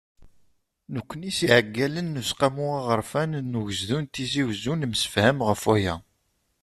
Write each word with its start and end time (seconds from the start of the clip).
Nekkni 0.93 1.31
s 1.37 1.39
yiɛeggalen 1.47 2.07
n 2.15 2.19
Useqqamu 2.21 2.67
Aɣerfan 2.79 3.31
n 3.49 3.57
Ugezdu 3.59 3.97
n 3.99 4.05
Tizi 4.13 4.43
Uzzu, 4.49 4.73
nemsefham 4.75 5.37
ɣef 5.47 5.61
waya. 5.67 5.95